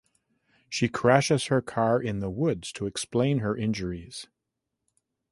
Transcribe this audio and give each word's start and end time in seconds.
She 0.67 0.89
crashes 0.89 1.45
her 1.45 1.61
car 1.61 2.01
in 2.01 2.21
the 2.21 2.29
woods 2.31 2.71
to 2.71 2.87
explain 2.87 3.37
her 3.37 3.55
injuries. 3.55 4.25